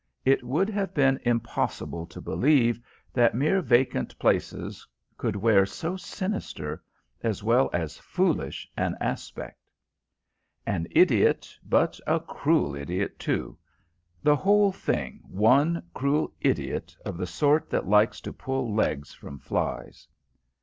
[0.25, 2.79] It would have been impossible to believe
[3.13, 6.81] that mere vacant places could wear so sinister,
[7.21, 9.59] as well as foolish, an aspect.
[10.65, 13.59] An idiot, but a cruel idiot, too:
[14.23, 19.37] the whole thing one cruel idiot, of the sort that likes to pull legs from
[19.37, 20.07] flies.